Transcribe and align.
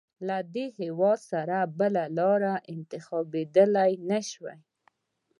له 0.27 0.37
دې 0.53 0.65
هېواد 0.79 1.19
سره 1.31 1.57
بله 1.79 2.03
لاره 2.17 2.53
انتخابېدلای 2.73 3.91
نه 4.09 4.19
شوای. 4.29 4.59